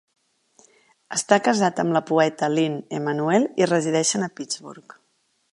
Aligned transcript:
Està 1.17 1.37
casat 1.49 1.83
amb 1.83 1.95
la 1.97 2.03
poeta 2.13 2.51
Lynn 2.55 2.81
Emanuel 3.01 3.49
i 3.63 3.71
resideixen 3.73 4.31
a 4.31 4.35
Pittsburgh. 4.41 5.01